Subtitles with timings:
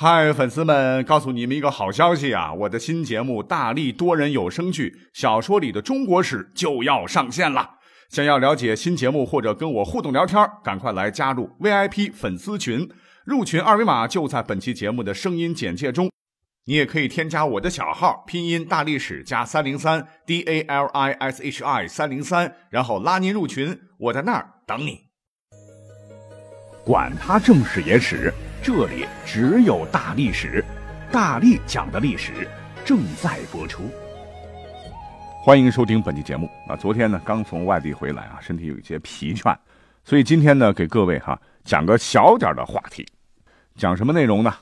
[0.00, 2.52] 嗨，粉丝们，告诉你们一个好消息啊！
[2.52, 7.70] 我的新节目《大力多人有声剧小说里的中国史》就要上线了。
[8.08, 12.88] 想要了解新节目或者跟我互动聊天，赶快来加入 VIP 粉丝群，
[13.24, 16.08] 入群二维码就在本期节目的声音简介中。
[16.66, 25.07] 你也可以添加我的小号，拼音大历史加三零三 D A L I S H I 三零三，然后拉您入群，我在那儿等你。
[26.88, 28.32] 管他正史野史。
[28.62, 30.64] 这里只有大历史，
[31.12, 32.48] 大力讲的历史
[32.82, 33.82] 正在播出。
[35.44, 36.48] 欢迎收听本期节目。
[36.66, 39.54] 啊，昨天呢刚从外地回来啊，身体有一些疲倦，
[40.02, 43.06] 所以今天呢给各位哈讲个小点的话题。
[43.76, 44.54] 讲什么内容呢？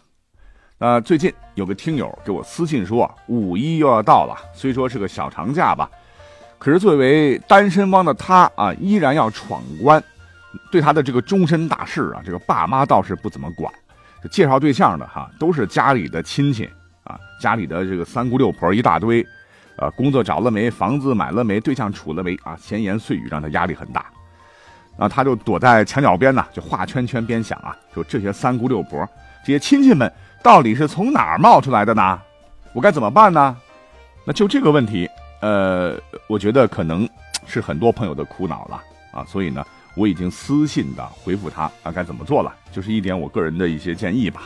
[0.79, 5.89] 那最近有个听友给我私信说，五一又要到了，虽说是个小长假吧，
[6.59, 10.03] 可是作为单身汪的他啊，依然要闯关。
[10.71, 13.73] 对他的这个终身大事啊，这个爸妈倒是不怎么管。
[14.31, 16.69] 介绍对象的哈，都是家里的亲戚
[17.05, 19.25] 啊，家里的这个三姑六婆一大堆，
[19.77, 24.07] 啊，工作找了没，房子买了没，对象处了没啊，闲言碎语让他压力很大，
[24.99, 29.09] 啊，他就躲在墙角边呢，就画圈圈边想啊，说这些三姑六婆，
[29.45, 32.19] 这些亲戚们到底是从哪儿冒出来的呢？
[32.73, 33.57] 我该怎么办呢？
[34.25, 35.09] 那就这个问题，
[35.41, 35.95] 呃，
[36.27, 37.09] 我觉得可能
[37.47, 39.65] 是很多朋友的苦恼了啊，所以呢。
[39.97, 42.55] 我已经私信的回复他啊，该怎么做了？
[42.71, 44.43] 就是一点我个人的一些建议吧。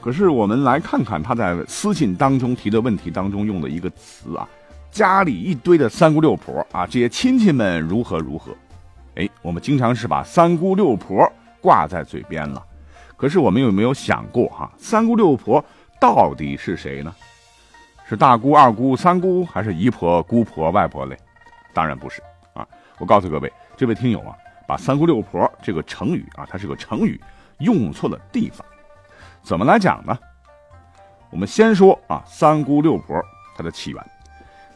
[0.00, 4.48] 可是我们来看看他在私信当中提的问题当中用的一个词啊，
[4.90, 8.52] 家里一堆的三姑六婆啊，这些亲戚们如何如何？
[9.16, 12.64] 哎，我们经常是把三姑六婆挂在嘴边了，
[13.16, 15.62] 可是我们有没有想过哈，三姑六婆
[16.00, 17.14] 到底是谁呢？
[18.08, 21.16] 是大姑、二姑、三姑，还是姨婆、姑婆、外婆嘞？
[21.74, 22.22] 当然不是
[22.54, 22.66] 啊！
[22.98, 23.52] 我告诉各位。
[23.80, 24.36] 这位听友啊，
[24.66, 27.18] 把“三姑六婆”这个成语啊，它是个成语，
[27.60, 28.62] 用错了地方。
[29.42, 30.14] 怎么来讲呢？
[31.30, 33.18] 我们先说啊，“三姑六婆”
[33.56, 34.10] 它的起源。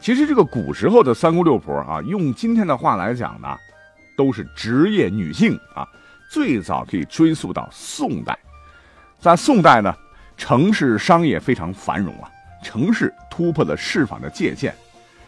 [0.00, 3.54] 其实这个古时候的“三姑六婆”啊，用今天的话来讲呢，
[4.16, 5.86] 都是职业女性啊。
[6.30, 8.34] 最早可以追溯到宋代。
[9.18, 9.94] 在宋代呢，
[10.38, 12.30] 城市商业非常繁荣啊，
[12.62, 14.74] 城市突破了市坊的界限。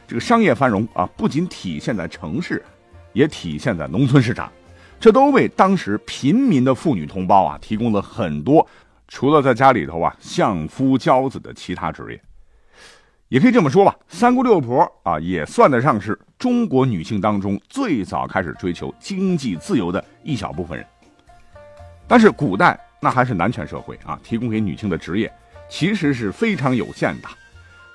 [0.08, 2.64] 这个商业繁荣啊，不仅体现在城市。
[3.16, 4.52] 也体现在农村市场，
[5.00, 8.68] 这都为当时平民的妇女同胞啊提供了很多
[9.08, 12.20] 除了在家里头啊相夫教子的其他职业。
[13.28, 20.86] 也可以这么说吧，三姑六婆啊也算得上是中国女性当中最早开始追求经济自由的一小部分人。
[22.06, 25.32] 但是古代那还是男权社会啊，提供给女性的职业
[25.70, 27.28] 其实是非常有限的，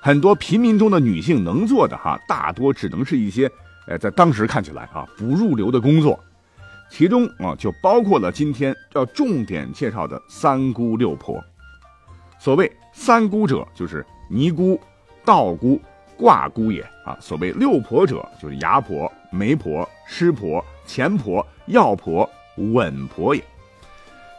[0.02, 3.48] 很多平民中的女性能做的哈，大多只能是一些。
[3.88, 6.20] 哎，在当时看起来啊，不入流的工作，
[6.90, 11.44] 其中啊就包括了今天要重点介绍的三姑六婆。
[12.40, 14.80] 所谓三姑者，就是尼姑、
[15.24, 15.80] 道姑、
[16.18, 23.44] 卦姑也啊；所谓六婆者，就是牙婆、媒婆、师婆、钱婆、药婆、稳婆也。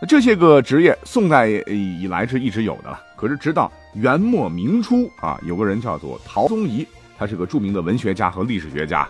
[0.08, 3.00] 这些个职业，宋代以来是一直有的了。
[3.16, 6.84] 可是直到元末明初啊，有个人叫做陶宗仪，
[7.16, 9.08] 他是个著名的文学家和历史学家。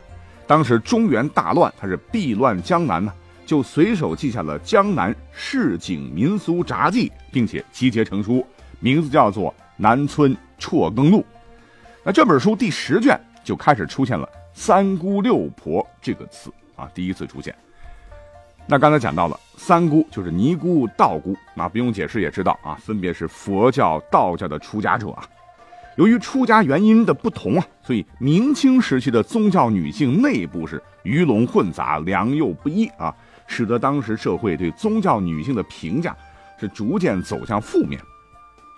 [0.53, 3.11] 当时中原大乱，他是避乱江南呢，
[3.47, 8.47] 就随手记下了《江南市井民俗札记》，并且集结成书，
[8.79, 11.21] 名字叫做《南村辍耕录》。
[12.05, 17.55] 那这本书第十卷就开始出现了“三姑六婆”这个词啊，第一次出现。
[18.67, 25.25] 那刚才讲到了三姑，就是尼姑、道姑，那不用解释也知道啊，分别是佛教、道教的出家者啊。
[25.97, 33.14] 由于出家原因的不同啊，所以明清时期的宗教女性内部是鱼龙混杂、良莠不一啊，
[33.47, 36.16] 使得当时社会对宗教女性的评价
[36.58, 38.00] 是逐渐走向负面。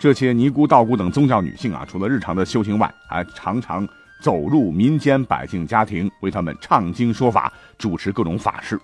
[0.00, 3.86] 这些尼姑、道姑等宗教女性啊，除了日常的修行外，还常常
[4.20, 8.78] 走入民间百姓家庭，为他们唱经说法，主持各种法事。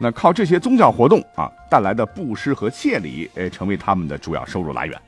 [0.00, 4.98] 那靠这些宗教活动啊带来的布施和谢礼，哎，成为他们的主要收入来源。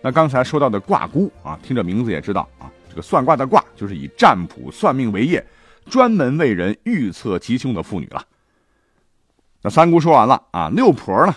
[0.00, 5.44] 那刚才说到的卦姑啊，听这名字也知道啊，这个算卦的卦就是以占卜算命为业，
[5.90, 8.22] 专门为人预测吉凶的妇女了。
[9.60, 11.34] 那三姑说完了啊，六婆呢，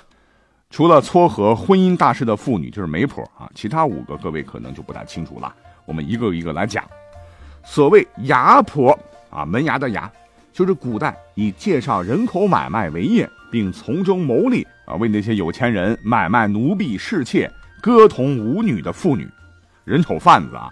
[0.69, 5.53] 除了撮合婚姻大事的妇女就是媒婆啊，其他五个各位可能就不太清楚了。
[5.85, 6.83] 我们一个一个来讲。
[7.63, 8.97] 所谓牙婆
[9.31, 10.11] 啊，门牙的牙，
[10.53, 17.51] 就是古代以介绍人口买卖为业，并从中牟利啊，为那些有钱人买卖奴婢侍妾。
[17.81, 19.27] 歌童舞女的妇女，
[19.83, 20.69] 人丑贩子啊。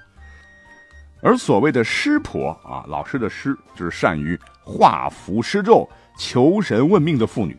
[1.21, 7.57] 而所谓的师婆啊，老师的师就是善于画符施咒、求神问命的妇女，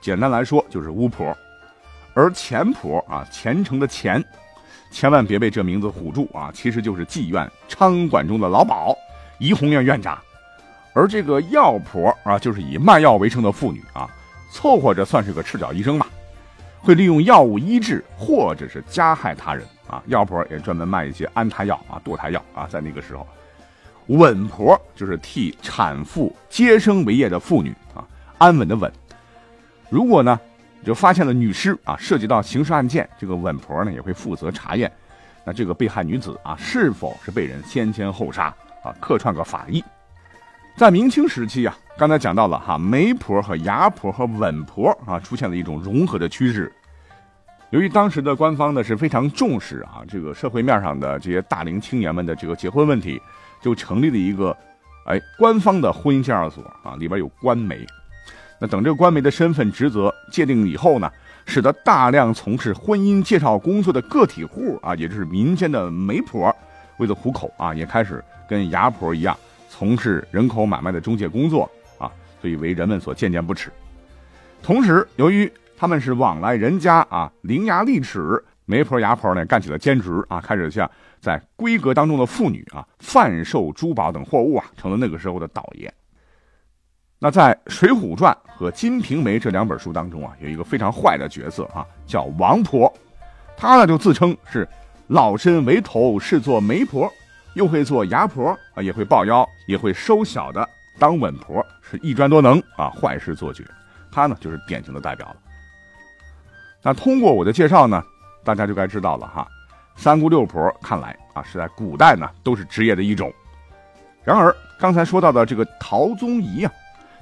[0.00, 1.36] 简单来说就是巫婆。
[2.14, 4.24] 而钱婆啊，虔诚的虔，
[4.90, 8.96] 千万别被这名字唬住啊，其实就是妓院娼馆中的老鸨，
[9.40, 10.16] 怡红院院长。
[10.94, 14.08] 而这个药婆啊，就是以卖药为生的妇女啊，
[14.52, 16.06] 凑合着算是个赤脚医生吧，
[16.82, 20.02] 会利用药物医治或者是加害他人啊。
[20.06, 23.26] 药婆也专门卖一些安胎药啊、堕胎药啊，在那个时候。
[24.08, 28.04] 稳婆就是替产妇接生为业的妇女啊，
[28.36, 28.92] 安稳的稳。
[29.88, 30.38] 如果呢，
[30.84, 34.90] 就发现了女尸啊，涉及到刑事案件，这个稳婆呢也会负责查验，
[35.44, 38.46] 那这个被害女子啊是否是被人先奸后杀
[38.82, 39.82] 啊，客串个法医。
[40.76, 46.72] 在明清时期啊，刚才讲到了哈，媒婆和牙婆和稳婆啊出现了一种融合的趋势。
[47.70, 53.20] 由于当时的官方呢是非常重视啊这个社会面上的这些大龄青年们的这个结婚问题。
[53.62, 54.50] 就成立了一个，
[55.06, 57.78] 哎，官方的婚姻介绍所啊，里边有官媒。
[58.58, 61.08] 那等这个官媒的身份职责界定以后呢，
[61.46, 66.52] 使得大量从事婚姻介绍工作的个体户啊，也就是民间的媒婆，
[66.96, 71.70] 为了糊口啊，也开始跟牙婆一样从事人口买卖的中介工作，
[72.42, 73.70] 所以为人们所渐渐不齿。
[74.60, 78.42] 同时，由于他们是往来人家啊，伶牙俐齿。
[78.64, 80.88] 媒婆、牙婆呢，干起了兼职啊，开始像
[81.20, 85.92] 在闺阁当中的妇女啊，贩售珠宝等货物啊，成了那个时候的倒爷。
[87.18, 92.90] 那在《水浒传》和《金瓶梅》这两本书当中啊，有一个非常坏的角色啊，叫王婆，
[93.56, 94.66] 她呢就自称是
[95.08, 97.12] 老身为头，是做媒婆，
[97.54, 100.66] 又会做牙婆啊，也会抱腰，也会收小的
[101.02, 103.64] 当稳婆，是一专多能啊，坏事做绝。
[104.12, 105.36] 她呢就是典型的代表了。
[106.80, 108.00] 那通过我的介绍呢。
[108.44, 109.46] 大家就该知道了哈，
[109.94, 113.32] 三姑六婆看来啊是在古代呢都是职业的一种。
[114.24, 116.72] 然而刚才说到的这个陶宗仪啊，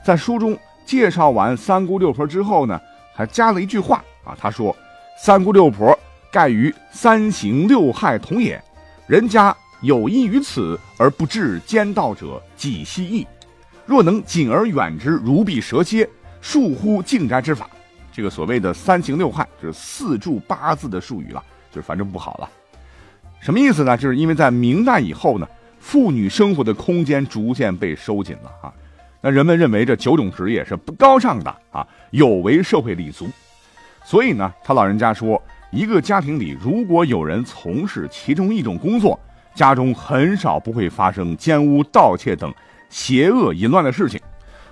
[0.02, 2.80] 在书中介绍完三姑六婆之后呢，
[3.14, 4.74] 还加了一句话啊，他说
[5.22, 5.94] ：“三姑六婆
[6.32, 8.58] 盖于三行六害同也，
[9.06, 13.26] 人家有因于此而不治奸盗者，几希异？
[13.90, 16.08] 若能谨而远之，如避蛇蝎，
[16.40, 17.68] 树乎静斋之法。”
[18.12, 21.42] 这个所谓的三刑六害，就是四柱八字的术语了，
[21.72, 22.48] 就是反正不好了。
[23.40, 23.96] 什么意思呢？
[23.96, 25.48] 就是因为在明代以后呢，
[25.80, 28.72] 妇女生活的空间逐渐被收紧了啊。
[29.20, 33.28] 那人们认为这九种职业是不高尚的啊，有违社会礼俗。
[34.04, 39.18] 所以呢，他老人家说，一个家庭里如果有人从事其中一种工作，
[39.52, 42.54] 家中很少不会发生奸污、盗窃等
[42.90, 44.20] 邪恶淫乱的事情。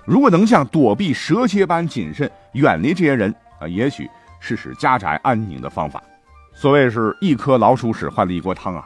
[0.05, 4.07] 如果能像躲避蛇蝎般谨慎远离这些人啊，也许
[4.39, 6.03] 是使家宅安宁的方法。
[6.53, 8.85] 所谓是一颗老鼠屎坏了一锅汤啊。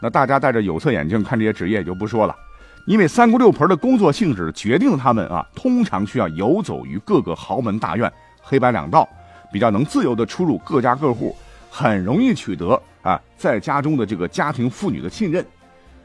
[0.00, 2.36] 那大家戴着有色眼镜看这些职业也就不说了，
[2.86, 9.08] 因为三姑六婆的工作性质决定了他们啊，通常需要游走于各个豪门大院，黑白两道，
[9.52, 11.34] 比较能自由的出入各家各户，
[11.70, 15.44] 很容易取得啊在家中的这个家庭妇女的信任，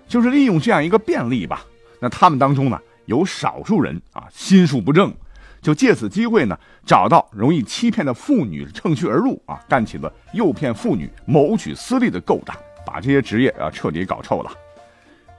[0.07, 1.63] 就是利用这样一个便利吧。
[2.03, 2.77] 那他们当中呢？
[3.05, 5.13] 有少数人啊，心术不正，
[5.61, 12.53] 就借此机会呢，找到容易欺骗的妇女，趁虚而入啊，干起了诱骗妇女、谋取私利的勾当，
[12.85, 14.51] 把这些职业啊彻底搞臭了。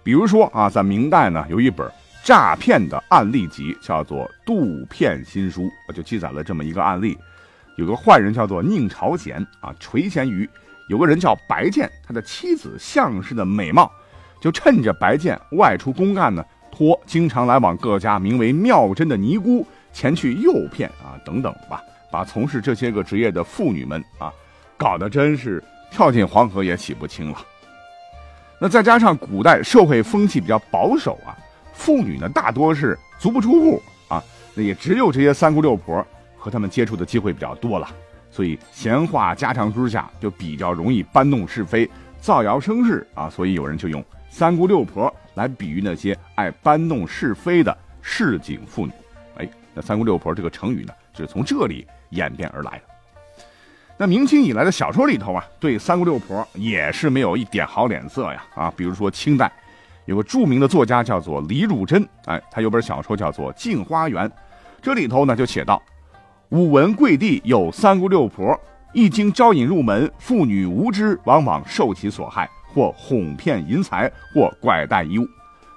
[0.03, 1.87] 比如说啊，在明代呢，有一本
[2.23, 7.19] 诈骗的案例集，叫做《杜骗新书》，就记载了这么一个案例：
[7.77, 10.49] 有个坏人叫做宁朝贤啊，垂涎于
[10.89, 13.91] 有个人叫白剑，他的妻子相氏的美貌，
[14.39, 16.45] 就趁着白剑外出公干呢。
[16.75, 24.33] 托经常来往各家名为妙真的尼姑前去诱骗啊等等吧，把从事这些个职业的妇女们啊，
[24.77, 27.39] 搞得真是跳进黄河也洗不清了。
[28.61, 31.39] 那再加上古代社会风气比较保守啊，
[31.73, 34.23] 妇女呢大多是足不出户啊，
[34.55, 36.05] 那也只有这些三姑六婆
[36.37, 37.89] 和他们接触的机会比较多了，
[38.31, 41.89] 所以闲话家常之下就比较容易搬弄是非、
[42.21, 45.15] 造谣生事啊，所以有人就用三姑六婆。
[45.35, 48.93] 来比喻那些爱搬弄是非的市井妇女，
[49.37, 52.85] 哎，那三姑六婆这个成语呢，就是从这里演变而来的。
[53.97, 59.53] 那明清以来的小说里头啊，对三姑六婆也是没有一点好脸色呀啊，比如说清代
[60.07, 64.29] 有个著名的作家叫做李汝珍，哎，他有本小说叫做《镜花缘》，
[64.83, 65.81] 这里头呢就写道：
[66.51, 68.61] 武文贵地有三姑六婆，
[68.93, 72.51] 一经招引入门，妇女无知，往往受其所害。
[72.75, 75.27] 或哄骗银财，或拐带衣物。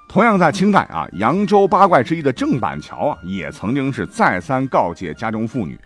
[0.10, 5.78] 同样在清代啊，扬州八怪之一的郑板桥啊，也曾经是再三告诫家中妇女，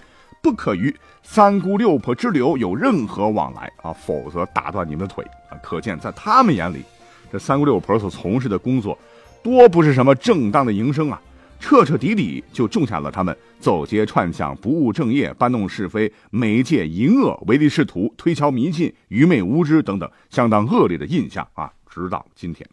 [0.41, 5.57] 不可与三姑六婆之流有任何往来啊，否则打断你们的腿啊！
[5.61, 6.83] 可见在他们眼里，
[7.31, 8.97] 这三姑六婆所从事的工作，
[9.43, 11.19] 多不是什么正当的营生啊，
[11.61, 21.71] 彻彻底底就种下了他们走街串巷、不务正业、搬弄是非、媒介淫恶、唯利是图、推敲迷信、愚昧无知等等相当恶劣的印象啊！
[21.87, 22.67] 直到今天。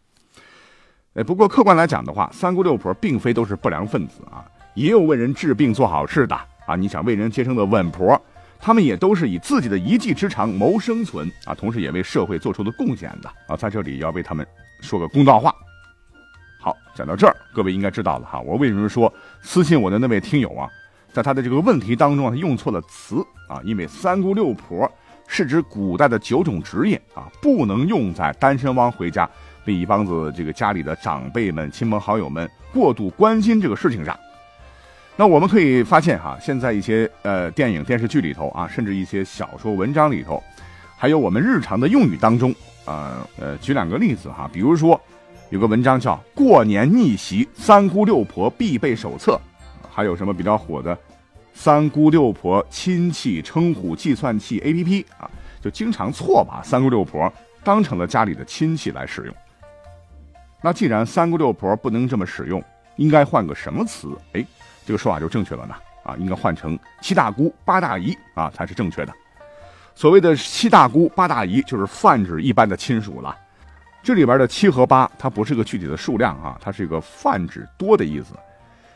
[1.15, 6.35] 哎，不过客观来讲的话，三姑六婆并非都是不良分子啊，也有为人治病做好事的
[6.67, 6.75] 啊。
[6.75, 8.21] 你想为人接生的稳婆，
[8.59, 13.55] 他们也都是以自己的一技之长谋生存啊，同时也为社会做出了贡献的啊。
[13.55, 14.47] 在这里要为他们
[14.81, 15.55] 说个公道话。
[16.61, 18.41] 好，讲到这儿，各位应该知道了哈。
[18.41, 20.69] 我为什么说私信我的那位听友啊，
[21.13, 23.61] 在他的这个问题当中他用错了词啊？
[23.65, 24.91] 因为三姑六婆
[25.29, 29.29] 是指古代的九种职业啊，不能用在单身汪回家
[29.65, 34.19] 被一帮子这个家里的长辈们、亲朋好友们过度关心这个事情上。
[35.15, 40.43] 那我们可以发现哈，现在一些呃电影电视剧里头啊，甚至一些小说文章里头，
[40.97, 42.53] 还有我们日常的用语当中
[42.85, 45.01] 啊，呃，举两个例子哈，比如说。
[45.51, 49.33] 有个文章叫《过年逆袭三姑六婆必备手册》，
[49.91, 50.97] 还有什么比较火的
[51.55, 57.33] “三姑六婆亲戚称呼计算器 APP” 啊，就经常错把三姑六婆
[57.65, 59.35] 当成了家里的亲戚来使用。
[60.61, 62.63] 那既然三姑六婆不能这么使用，
[62.97, 64.15] 应该换个什么词？
[64.35, 64.45] 哎，
[64.85, 65.75] 这个说法就正确了呢。
[66.03, 69.15] 啊，应该换成七大姑八大姨啊，才是正确的。
[69.95, 73.35] 所谓的七大姑八大姨，就是泛指一般的亲属了。
[74.03, 78.35] 这里边的七和八，它不是个具体的数量啊，它是一个泛指多的意思。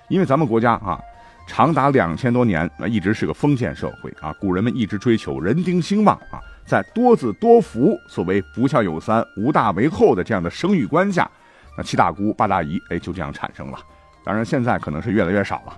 [0.09, 1.01] 因为咱们国家啊，
[1.47, 11.31] 长达两千多年啊，一直是个封建社会啊，古人们一直追求人丁兴旺啊，在多子多福、所谓不孝有三、无大为后的这样的生育观下，
[11.77, 13.79] 那七大姑八大姨，哎，就这样产生了。
[14.25, 15.77] 当然，现在可能是越来越少了。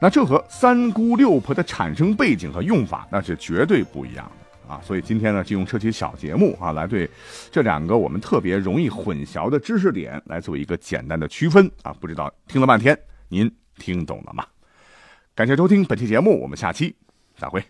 [0.00, 4.41] 那这和三姑六婆的产生背景和用法，那是绝对不一样的。
[4.72, 7.08] 啊，所以今天呢，就用这期小节目啊，来对
[7.50, 11.92] 这两个我们特别容易混淆的知识点来做一个简单的区分啊。
[12.00, 12.98] 不知道听了半天，
[13.28, 14.46] 您听懂了吗？
[15.34, 16.94] 感谢收听本期节目，我们下期
[17.36, 17.62] 再会。